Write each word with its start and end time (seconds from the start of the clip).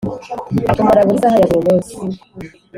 tumara 0.75 1.01
buri 1.07 1.21
saha 1.23 1.37
ya 1.41 1.47
buri 1.49 1.61
munsi, 1.67 1.95